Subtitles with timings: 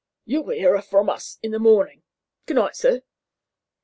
[0.25, 2.01] "You'll hear from us in the morning.
[2.47, 3.03] Good night, sir."